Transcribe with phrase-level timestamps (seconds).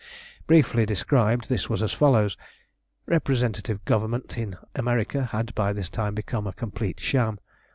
[0.47, 2.35] Briefly described, this was as follows:
[3.05, 7.39] Representative government in America had by this time become a complete sham.